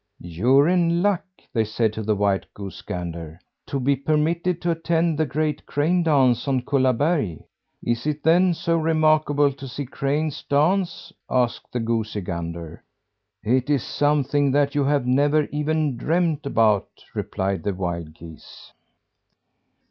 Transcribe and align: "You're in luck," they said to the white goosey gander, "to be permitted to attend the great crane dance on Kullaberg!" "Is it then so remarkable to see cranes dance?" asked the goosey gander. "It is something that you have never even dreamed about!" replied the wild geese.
"You're 0.23 0.67
in 0.67 1.03
luck," 1.03 1.21
they 1.53 1.63
said 1.63 1.93
to 1.93 2.01
the 2.01 2.15
white 2.15 2.51
goosey 2.55 2.81
gander, 2.87 3.39
"to 3.67 3.79
be 3.79 3.95
permitted 3.95 4.59
to 4.63 4.71
attend 4.71 5.15
the 5.19 5.27
great 5.27 5.63
crane 5.67 6.01
dance 6.01 6.47
on 6.47 6.63
Kullaberg!" 6.63 7.43
"Is 7.83 8.07
it 8.07 8.23
then 8.23 8.55
so 8.55 8.77
remarkable 8.77 9.53
to 9.53 9.67
see 9.67 9.85
cranes 9.85 10.41
dance?" 10.49 11.13
asked 11.29 11.71
the 11.71 11.79
goosey 11.81 12.21
gander. 12.21 12.83
"It 13.43 13.69
is 13.69 13.83
something 13.83 14.49
that 14.53 14.73
you 14.73 14.85
have 14.85 15.05
never 15.05 15.43
even 15.51 15.97
dreamed 15.97 16.47
about!" 16.47 16.87
replied 17.13 17.61
the 17.61 17.75
wild 17.75 18.15
geese. 18.15 18.73